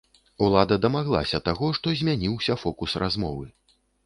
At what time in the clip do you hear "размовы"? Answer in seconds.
3.05-3.45